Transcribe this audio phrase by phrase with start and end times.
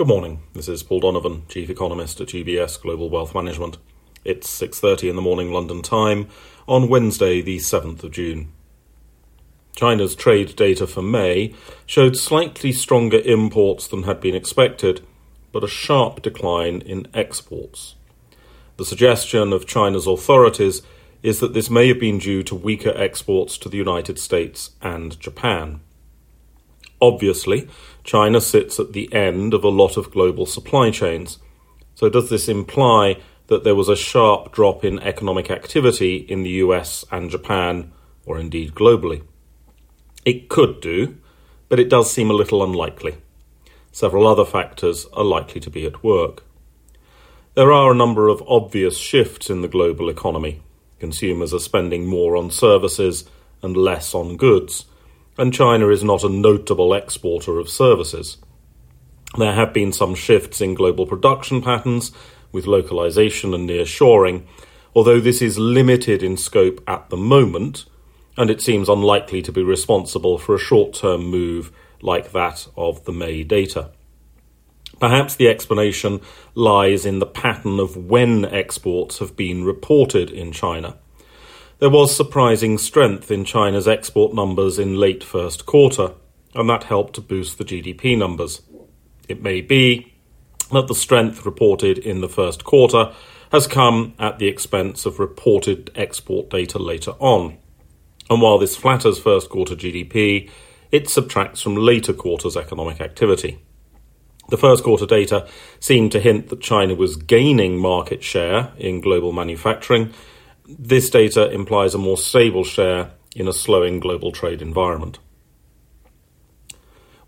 [0.00, 0.42] Good morning.
[0.54, 3.76] This is Paul Donovan, Chief Economist at UBS Global Wealth Management.
[4.24, 6.28] It's 6:30 in the morning London time
[6.66, 8.50] on Wednesday, the 7th of June.
[9.76, 11.52] China's trade data for May
[11.84, 15.02] showed slightly stronger imports than had been expected,
[15.52, 17.94] but a sharp decline in exports.
[18.78, 20.80] The suggestion of China's authorities
[21.22, 25.20] is that this may have been due to weaker exports to the United States and
[25.20, 25.80] Japan.
[27.00, 27.68] Obviously,
[28.04, 31.38] China sits at the end of a lot of global supply chains.
[31.94, 36.50] So, does this imply that there was a sharp drop in economic activity in the
[36.64, 37.92] US and Japan,
[38.26, 39.22] or indeed globally?
[40.24, 41.16] It could do,
[41.68, 43.16] but it does seem a little unlikely.
[43.92, 46.44] Several other factors are likely to be at work.
[47.54, 50.62] There are a number of obvious shifts in the global economy.
[51.00, 53.24] Consumers are spending more on services
[53.62, 54.84] and less on goods
[55.40, 58.36] and China is not a notable exporter of services.
[59.38, 62.12] There have been some shifts in global production patterns
[62.52, 64.42] with localization and nearshoring,
[64.94, 67.86] although this is limited in scope at the moment,
[68.36, 73.06] and it seems unlikely to be responsible for a short term move like that of
[73.06, 73.92] the May data.
[74.98, 76.20] Perhaps the explanation
[76.54, 80.98] lies in the pattern of when exports have been reported in China.
[81.80, 86.12] There was surprising strength in China's export numbers in late first quarter,
[86.54, 88.60] and that helped to boost the GDP numbers.
[89.30, 90.12] It may be
[90.72, 93.14] that the strength reported in the first quarter
[93.50, 97.56] has come at the expense of reported export data later on.
[98.28, 100.50] And while this flatters first quarter GDP,
[100.92, 103.58] it subtracts from later quarters' economic activity.
[104.50, 109.32] The first quarter data seemed to hint that China was gaining market share in global
[109.32, 110.12] manufacturing,
[110.78, 115.18] this data implies a more stable share in a slowing global trade environment.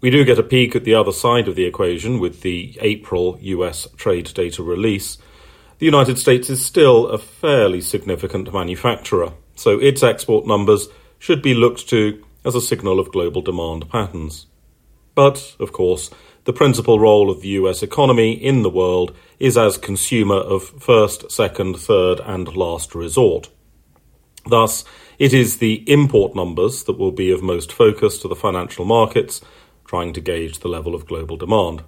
[0.00, 3.38] We do get a peek at the other side of the equation with the April
[3.40, 5.16] US trade data release.
[5.78, 10.88] The United States is still a fairly significant manufacturer, so its export numbers
[11.18, 14.46] should be looked to as a signal of global demand patterns.
[15.14, 16.10] But, of course,
[16.44, 21.30] the principal role of the US economy in the world is as consumer of first,
[21.30, 23.48] second, third, and last resort.
[24.46, 24.84] Thus,
[25.18, 29.40] it is the import numbers that will be of most focus to the financial markets,
[29.84, 31.84] trying to gauge the level of global demand.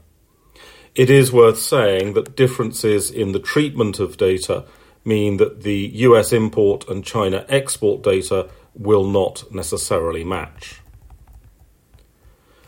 [0.94, 4.64] It is worth saying that differences in the treatment of data
[5.04, 10.80] mean that the US import and China export data will not necessarily match.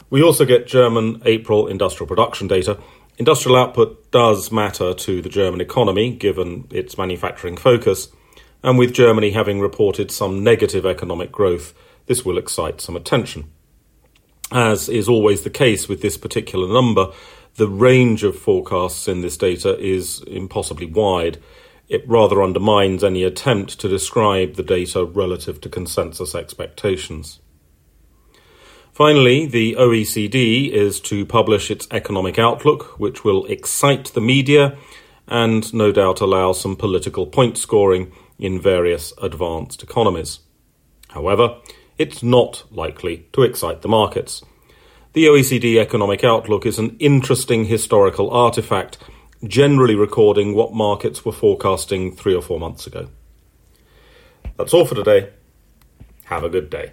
[0.09, 2.79] We also get German April industrial production data.
[3.19, 8.09] Industrial output does matter to the German economy, given its manufacturing focus,
[8.63, 11.75] and with Germany having reported some negative economic growth,
[12.07, 13.51] this will excite some attention.
[14.53, 17.13] As is always the case with this particular number,
[17.57, 21.39] the range of forecasts in this data is impossibly wide.
[21.89, 27.41] It rather undermines any attempt to describe the data relative to consensus expectations.
[28.97, 34.75] Finally, the OECD is to publish its economic outlook, which will excite the media
[35.29, 40.39] and no doubt allow some political point scoring in various advanced economies.
[41.11, 41.59] However,
[41.99, 44.43] it's not likely to excite the markets.
[45.13, 48.97] The OECD economic outlook is an interesting historical artifact,
[49.45, 53.09] generally recording what markets were forecasting three or four months ago.
[54.57, 55.35] That's all for today.
[56.25, 56.93] Have a good day.